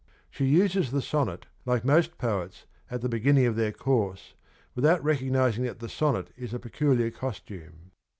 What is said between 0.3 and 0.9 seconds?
She uses